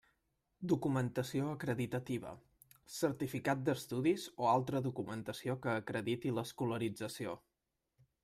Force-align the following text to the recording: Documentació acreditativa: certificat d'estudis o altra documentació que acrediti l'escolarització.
Documentació 0.71 1.49
acreditativa: 1.55 2.31
certificat 2.93 3.61
d'estudis 3.67 4.25
o 4.45 4.49
altra 4.53 4.81
documentació 4.87 5.57
que 5.67 5.75
acrediti 5.83 6.35
l'escolarització. 6.39 7.37